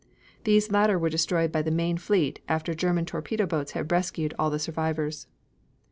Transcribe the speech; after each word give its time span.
These 0.45 0.71
later 0.71 0.97
were 0.97 1.11
destroyed 1.11 1.51
by 1.51 1.61
the 1.61 1.69
main 1.69 1.95
fleet 1.99 2.39
after 2.49 2.73
German 2.73 3.05
torpedo 3.05 3.45
boats 3.45 3.73
had 3.73 3.91
rescued 3.91 4.33
all 4.39 4.49
the 4.49 4.57
survivors. 4.57 5.27